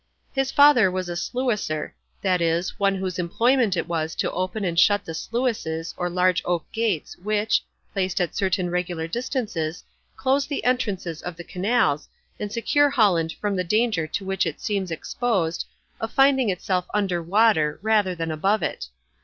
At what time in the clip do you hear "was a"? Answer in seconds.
0.89-1.15